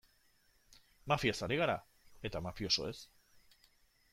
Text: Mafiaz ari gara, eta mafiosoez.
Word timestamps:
Mafiaz 1.11 1.35
ari 1.49 1.59
gara, 1.61 1.75
eta 2.31 2.41
mafiosoez. 2.47 2.97